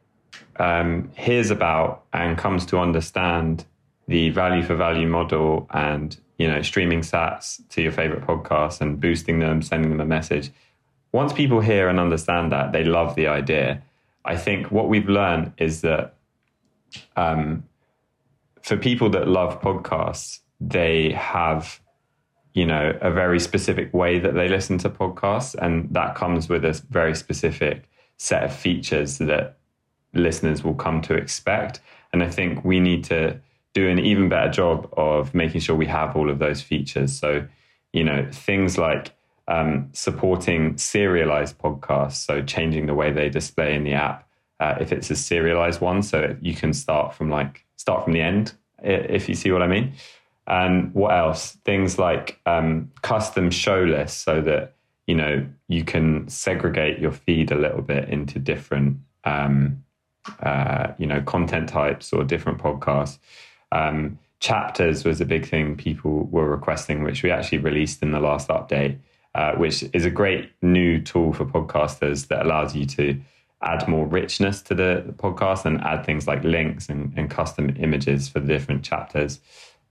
[0.58, 3.66] um, hears about and comes to understand
[4.08, 9.00] the value for value model and you know streaming sats to your favorite podcasts and
[9.00, 10.50] boosting them, sending them a message.
[11.12, 13.82] Once people hear and understand that, they love the idea.
[14.24, 16.14] I think what we've learned is that
[17.16, 17.64] um,
[18.60, 21.80] for people that love podcasts, they have,
[22.52, 26.64] you know, a very specific way that they listen to podcasts, and that comes with
[26.64, 29.58] a very specific set of features that
[30.12, 31.80] listeners will come to expect.
[32.12, 33.40] And I think we need to
[33.76, 37.14] do an even better job of making sure we have all of those features.
[37.14, 37.46] So,
[37.92, 39.14] you know, things like
[39.48, 44.26] um, supporting serialized podcasts, so changing the way they display in the app
[44.60, 48.22] uh, if it's a serialized one, so you can start from like start from the
[48.22, 49.92] end, if you see what I mean.
[50.46, 51.58] And what else?
[51.64, 54.74] Things like um, custom show lists, so that
[55.06, 59.84] you know you can segregate your feed a little bit into different um,
[60.40, 63.18] uh, you know content types or different podcasts.
[63.72, 68.20] Um, chapters was a big thing people were requesting, which we actually released in the
[68.20, 68.98] last update,
[69.34, 73.20] uh, which is a great new tool for podcasters that allows you to
[73.62, 78.28] add more richness to the, podcast and add things like links and, and custom images
[78.28, 79.40] for the different chapters.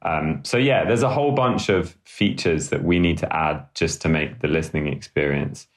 [0.03, 4.01] Um, so yeah, there's a whole bunch of features that we need to add just
[4.03, 5.67] to make the listening experience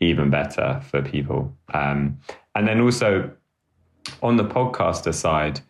[0.00, 1.56] even better for people.
[1.72, 2.18] Um,
[2.54, 3.30] and then also
[4.22, 5.60] on the podcaster side,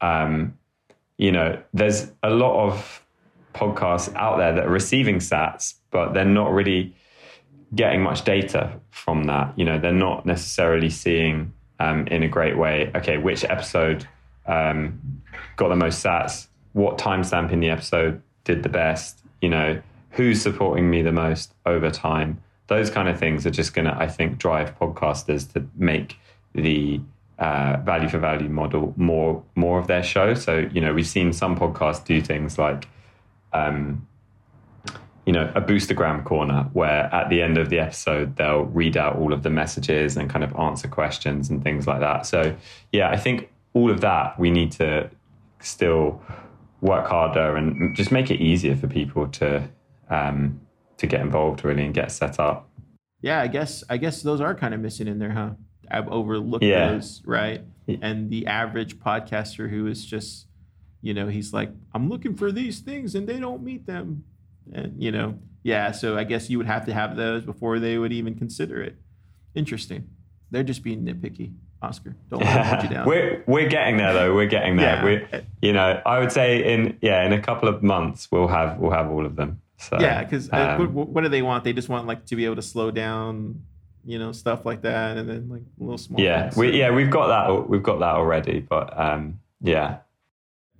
[0.00, 0.58] um,
[1.18, 3.04] you know, there's a lot of
[3.54, 6.94] podcasts out there that are receiving sats, but they're not really
[7.74, 9.56] getting much data from that.
[9.56, 14.06] You know, they're not necessarily seeing um, in a great way, okay, which episode
[14.46, 15.22] um,
[15.56, 20.40] got the most sats, what timestamp in the episode did the best, you know, who's
[20.42, 22.40] supporting me the most over time.
[22.66, 26.16] Those kind of things are just going to, I think, drive podcasters to make
[26.54, 27.00] the
[27.38, 30.34] uh, value for value model more more of their show.
[30.34, 32.88] So you know, we've seen some podcasts do things like
[33.52, 34.06] um,
[35.26, 39.16] you know, a boostergram corner where at the end of the episode they'll read out
[39.16, 42.26] all of the messages and kind of answer questions and things like that.
[42.26, 42.54] So
[42.92, 45.10] yeah, I think all of that we need to
[45.60, 46.20] still
[46.82, 49.66] work harder and just make it easier for people to
[50.10, 50.60] um,
[50.98, 52.68] to get involved really and get set up.
[53.22, 55.50] Yeah, I guess I guess those are kind of missing in there, huh?
[55.90, 56.92] I've overlooked Yeah.
[56.92, 57.62] those, right?
[58.00, 60.46] And the average podcaster who is just,
[61.02, 64.24] you know, he's like, I'm looking for these things and they don't meet them.
[64.72, 67.98] And you know, yeah, so I guess you would have to have those before they
[67.98, 68.96] would even consider it.
[69.54, 70.08] Interesting.
[70.50, 72.16] They're just being nitpicky, Oscar.
[72.30, 73.06] Don't let you down.
[73.06, 74.34] we're we're getting there though.
[74.34, 74.96] We're getting there.
[75.10, 75.40] Yeah.
[75.60, 78.78] We, you know, I would say in yeah in a couple of months we'll have
[78.78, 79.60] we'll have all of them.
[79.78, 81.64] So yeah, because um, what, what do they want?
[81.64, 83.64] They just want like to be able to slow down,
[84.04, 86.20] you know, stuff like that, and then like a little small.
[86.20, 86.56] yeah, things.
[86.56, 88.60] we yeah we've got that we've got that already.
[88.60, 89.98] But um, yeah,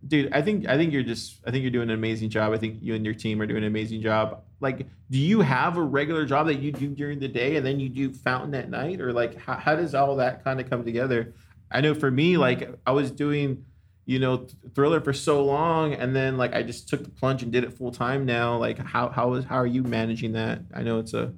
[0.06, 2.58] dude i think i think you're just i think you're doing an amazing job i
[2.58, 5.82] think you and your team are doing an amazing job like do you have a
[5.82, 9.00] regular job that you do during the day and then you do fountain at night
[9.00, 11.32] or like how, how does all that kind of come together
[11.70, 13.64] i know for me like i was doing
[14.04, 17.52] you know thriller for so long and then like i just took the plunge and
[17.52, 20.82] did it full time now like how how is how are you managing that i
[20.82, 21.32] know it's a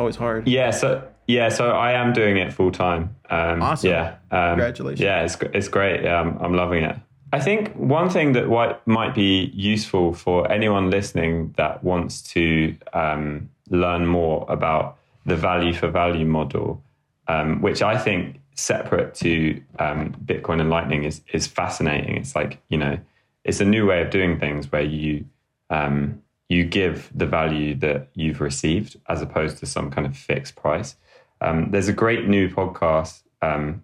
[0.00, 0.70] always hard yeah.
[0.70, 3.14] So yeah, so I am doing it full time.
[3.30, 3.90] Um, Awesome.
[3.90, 5.00] Yeah, um, Congratulations.
[5.00, 6.02] Yeah, it's it's great.
[6.02, 6.96] Yeah, I'm, I'm loving it.
[7.32, 12.76] I think one thing that what might be useful for anyone listening that wants to
[12.92, 16.82] um, learn more about the value for value model,
[17.28, 22.16] um, which I think separate to um, Bitcoin and Lightning is is fascinating.
[22.16, 22.98] It's like you know,
[23.44, 25.24] it's a new way of doing things where you
[25.70, 26.20] um,
[26.50, 30.96] you give the value that you've received as opposed to some kind of fixed price.
[31.40, 33.82] Um, there's a great new podcast um,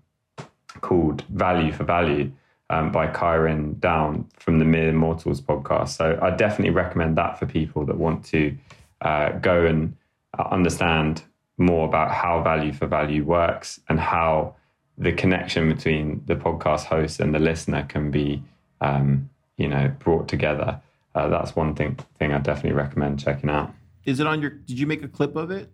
[0.81, 2.33] called Value for Value
[2.69, 5.91] um, by Kyrin Down from the Mere Mortals podcast.
[5.91, 8.57] So I definitely recommend that for people that want to
[9.01, 9.97] uh, go and
[10.37, 11.23] uh, understand
[11.59, 14.57] more about how value for value works and how
[14.99, 18.43] the connection between the podcast host and the listener can be,
[18.81, 20.81] um, you know, brought together.
[21.17, 23.73] Uh, that's one thing thing I definitely recommend checking out.
[24.05, 25.71] is it on your did you make a clip of it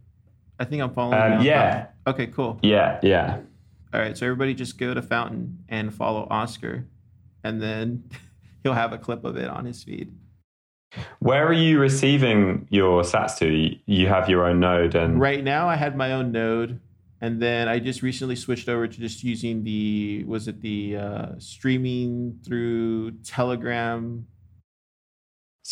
[0.59, 1.87] i think i'm following Um, yeah.
[2.07, 3.39] Okay cool Yeah, yeah.
[3.95, 6.87] All right, so everybody just go to Fountain and follow Oscar,
[7.45, 8.05] and then
[8.63, 10.15] he'll have a clip of it on his feed.
[11.19, 13.47] Where are you receiving your sats to?
[13.87, 16.81] You have your own node and Right now, I had my own node,
[17.21, 21.27] and then I just recently switched over to just using the was it the uh,
[21.39, 24.27] streaming through Telegram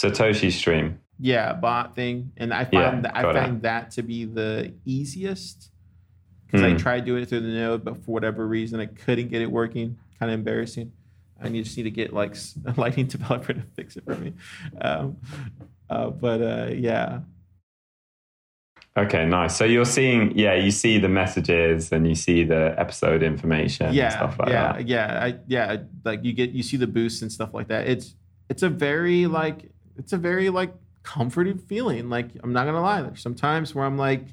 [0.00, 0.98] Satoshi Stream.
[1.18, 3.62] yeah bot thing, and I Yeah, found that I it.
[3.62, 5.70] that to be the easiest
[6.46, 6.76] because I Hmm.
[6.78, 9.98] tried doing it through the node, but for whatever reason I couldn't get it working.
[10.18, 10.92] Kind of embarrassing.
[11.42, 12.34] I need just need to get like
[12.66, 14.32] a Lightning developer to fix it for me.
[14.80, 15.16] Um,
[15.88, 17.20] uh, but uh, yeah,
[18.96, 19.56] Okay, nice.
[19.56, 23.94] So you're seeing, yeah, you see the messages and you see the episode information and
[23.94, 24.88] yeah, stuff like yeah, that.
[24.88, 25.76] yeah, I, yeah.
[26.04, 27.86] Like you get you see the boosts and stuff like that.
[27.88, 28.16] It's
[28.48, 29.70] it's a very like
[30.00, 32.08] it's a very like comforting feeling.
[32.08, 33.02] Like I'm not gonna lie.
[33.02, 34.24] There's sometimes where I'm like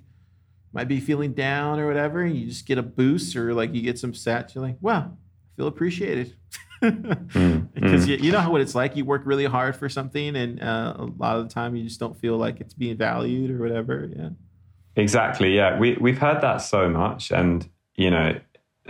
[0.74, 3.82] might be feeling down or whatever, and you just get a boost or like you
[3.82, 4.55] get some sats.
[4.55, 6.36] You're like, wow, I feel appreciated.
[6.82, 8.07] Mm, because mm.
[8.07, 8.95] you, you know what it's like.
[8.95, 11.99] You work really hard for something, and uh, a lot of the time you just
[11.99, 14.09] don't feel like it's being valued or whatever.
[14.15, 14.30] Yeah.
[14.95, 15.55] Exactly.
[15.55, 18.39] Yeah, we we've heard that so much, and you know,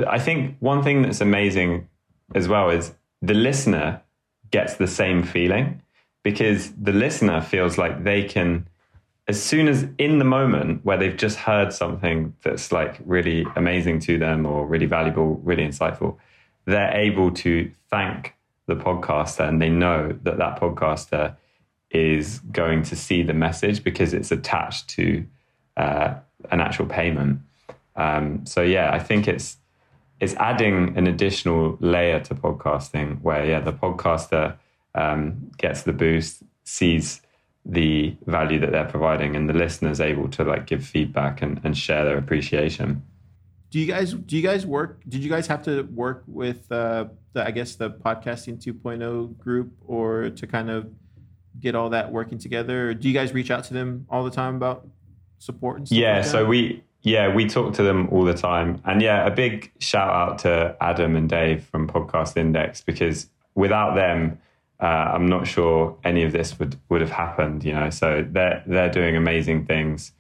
[0.08, 1.88] I think one thing that's amazing
[2.36, 4.02] as well is the listener
[4.52, 5.82] gets the same feeling
[6.28, 8.68] because the listener feels like they can,
[9.30, 13.98] as soon as in the moment where they've just heard something that's like really amazing
[14.02, 16.18] to them or really valuable, really insightful,
[16.66, 21.34] they're able to thank the podcaster and they know that that podcaster
[21.92, 25.26] is going to see the message because it's attached to
[25.78, 26.14] uh,
[26.52, 27.40] an actual payment.
[27.96, 29.56] Um, so yeah, I think it's
[30.20, 34.58] it's adding an additional layer to podcasting where yeah the podcaster
[34.98, 37.22] um, gets the boost, sees
[37.66, 41.78] the value that they're providing, and the listener's able to like give feedback and, and
[41.78, 43.04] share their appreciation.
[43.70, 45.02] Do you guys do you guys work?
[45.08, 49.72] Did you guys have to work with uh, the I guess the podcasting 2.0 group
[49.86, 50.90] or to kind of
[51.60, 52.90] get all that working together?
[52.90, 54.88] Or do you guys reach out to them all the time about
[55.40, 55.98] support and stuff?
[55.98, 59.32] Yeah, like so we yeah we talk to them all the time, and yeah, a
[59.32, 64.40] big shout out to Adam and Dave from Podcast Index because without them,
[64.80, 67.64] uh, I'm not sure any of this would would have happened.
[67.64, 70.12] You know, so they're they're doing amazing things,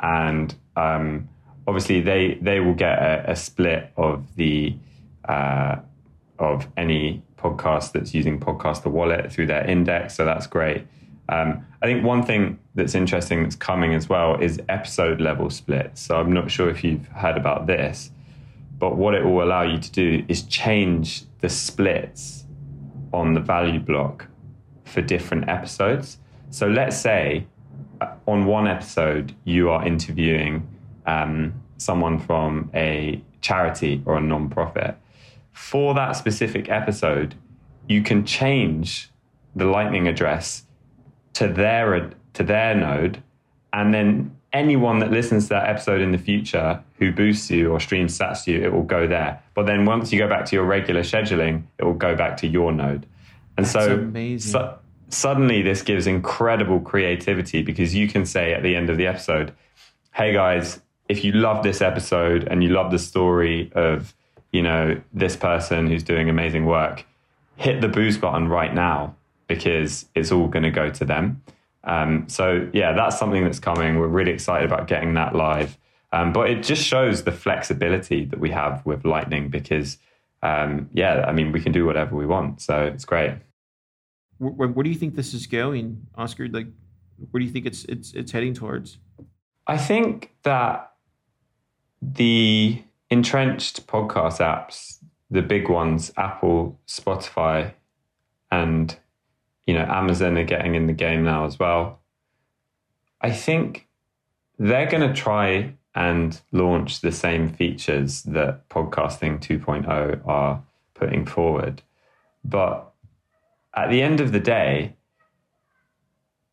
[0.00, 1.28] and um,
[1.66, 4.74] obviously they they will get a, a split of the
[5.24, 5.76] uh,
[6.38, 10.14] of any podcast that's using Podcaster Wallet through their index.
[10.14, 10.86] So that's great.
[11.28, 16.00] Um, I think one thing that's interesting that's coming as well is episode level splits.
[16.00, 18.10] So I'm not sure if you've heard about this,
[18.78, 22.41] but what it will allow you to do is change the splits
[23.12, 24.26] on the value block
[24.84, 26.18] for different episodes.
[26.50, 27.46] So let's say
[28.00, 30.66] uh, on one episode you are interviewing
[31.06, 34.96] um, someone from a charity or a non-profit.
[35.52, 37.34] For that specific episode,
[37.88, 39.10] you can change
[39.54, 40.64] the Lightning address
[41.34, 43.22] to their to their node,
[43.72, 47.80] and then anyone that listens to that episode in the future who boosts you or
[47.80, 49.42] streams sats to you, it will go there.
[49.54, 52.46] But then once you go back to your regular scheduling, it will go back to
[52.46, 53.06] your node.
[53.56, 54.52] And That's so, amazing.
[54.52, 54.78] so
[55.08, 59.52] suddenly this gives incredible creativity because you can say at the end of the episode,
[60.12, 64.14] "Hey guys, if you love this episode and you love the story of
[64.52, 67.04] you know this person who's doing amazing work,
[67.56, 69.14] hit the boost button right now
[69.46, 71.42] because it's all going to go to them."
[71.84, 73.98] Um, so yeah, that's something that's coming.
[73.98, 75.78] We're really excited about getting that live.
[76.12, 79.96] Um, but it just shows the flexibility that we have with Lightning because,
[80.42, 82.60] um, yeah, I mean, we can do whatever we want.
[82.60, 83.34] So it's great.
[84.38, 86.48] where, do you think this is going, Oscar?
[86.48, 86.66] Like,
[87.30, 88.98] where do you think it's it's it's heading towards?
[89.66, 90.92] I think that
[92.02, 94.98] the entrenched podcast apps,
[95.30, 97.72] the big ones, Apple, Spotify,
[98.50, 98.96] and
[99.66, 102.00] you know Amazon are getting in the game now as well.
[103.20, 103.88] I think
[104.58, 110.62] they're going to try and launch the same features that podcasting 2.0 are
[110.94, 111.82] putting forward.
[112.44, 112.92] But
[113.74, 114.96] at the end of the day,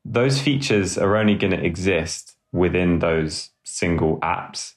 [0.06, 4.76] those features are only going to exist within those single apps.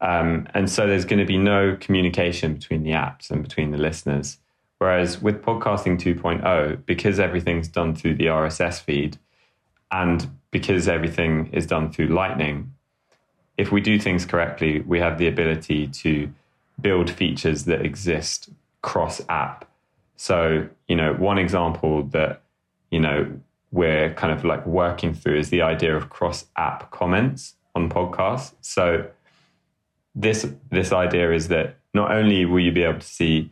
[0.00, 3.78] Um, and so there's going to be no communication between the apps and between the
[3.78, 4.38] listeners.
[4.82, 9.16] Whereas with podcasting 2.0, because everything's done through the RSS feed
[9.92, 12.74] and because everything is done through Lightning,
[13.56, 16.32] if we do things correctly, we have the ability to
[16.80, 18.48] build features that exist
[18.82, 19.70] cross app.
[20.16, 22.42] So, you know, one example that,
[22.90, 23.30] you know,
[23.70, 28.54] we're kind of like working through is the idea of cross app comments on podcasts.
[28.62, 29.06] So,
[30.16, 33.48] this this idea is that not only will you be able to see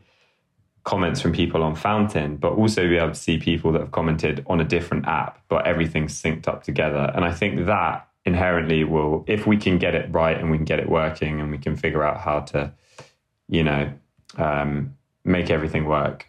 [0.91, 4.45] comments from people on Fountain, but also be able to see people that have commented
[4.49, 7.12] on a different app, but everything's synced up together.
[7.14, 10.64] And I think that inherently will, if we can get it right and we can
[10.64, 12.72] get it working and we can figure out how to,
[13.49, 13.93] you know,
[14.36, 16.26] um, make everything work,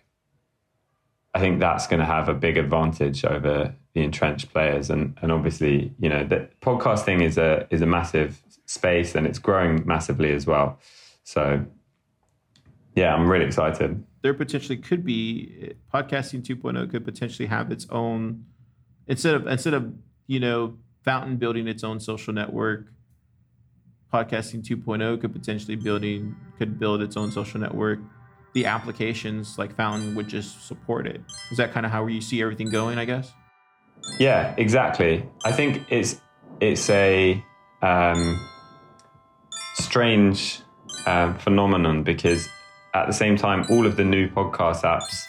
[1.33, 4.91] I think that's going to have a big advantage over the entrenched players.
[4.91, 9.39] And and obviously, you know, that podcasting is a is a massive space and it's
[9.39, 10.77] growing massively as well.
[11.23, 11.65] So
[12.95, 14.03] yeah, I'm really excited.
[14.21, 18.45] There potentially could be podcasting 2.0 could potentially have its own
[19.07, 19.93] instead of instead of
[20.27, 22.85] you know Fountain building its own social network.
[24.13, 27.99] Podcasting 2.0 could potentially building could build its own social network.
[28.53, 31.21] The applications like Fountain would just support it.
[31.49, 32.99] Is that kind of how you see everything going?
[32.99, 33.31] I guess.
[34.19, 35.25] Yeah, exactly.
[35.43, 36.21] I think it's
[36.59, 37.43] it's a
[37.81, 38.39] um,
[39.75, 40.59] strange
[41.05, 42.47] um, phenomenon because
[42.93, 45.27] at the same time, all of the new podcast apps,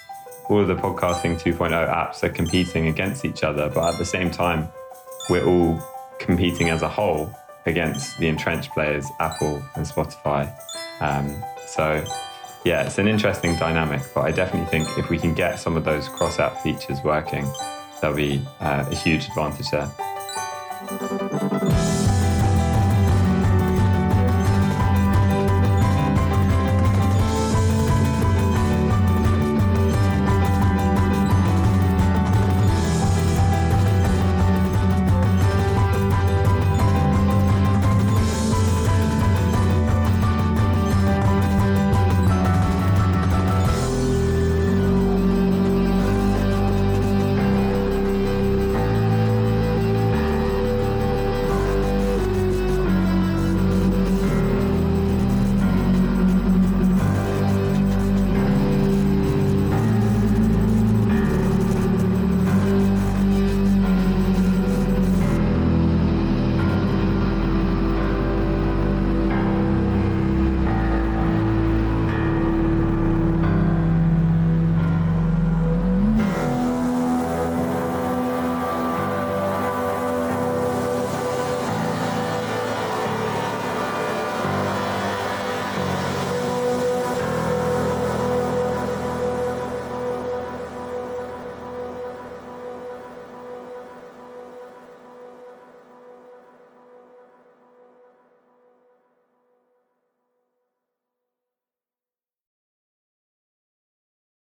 [0.48, 4.30] all of the podcasting 2.0 apps are competing against each other, but at the same
[4.30, 4.68] time,
[5.30, 5.80] we're all
[6.18, 7.32] competing as a whole
[7.66, 10.52] against the entrenched players, Apple and Spotify.
[11.00, 12.04] Um, so,
[12.64, 15.84] yeah, it's an interesting dynamic, but I definitely think if we can get some of
[15.84, 17.46] those cross app features working,
[18.00, 19.90] there'll be uh, a huge advantage there.